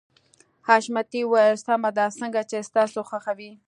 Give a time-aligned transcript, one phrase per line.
[0.67, 3.51] حشمتي وويل سمه ده څنګه چې ستاسو خوښه وي.